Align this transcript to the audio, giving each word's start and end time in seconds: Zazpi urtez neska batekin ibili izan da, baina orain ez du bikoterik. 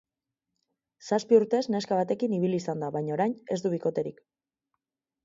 Zazpi 1.09 1.37
urtez 1.41 1.59
neska 1.75 1.99
batekin 1.99 2.33
ibili 2.37 2.63
izan 2.63 2.81
da, 2.85 2.89
baina 2.97 3.13
orain 3.17 3.37
ez 3.57 3.59
du 3.67 3.73
bikoterik. 3.75 4.25